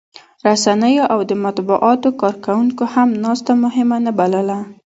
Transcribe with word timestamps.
رسنیو 0.47 1.03
او 1.13 1.19
د 1.29 1.31
مطبوعاتو 1.45 2.09
کارکوونکو 2.21 2.83
هم 2.93 3.09
ناسته 3.23 3.51
مهمه 3.63 3.97
نه 4.05 4.11
بلله 4.19 4.57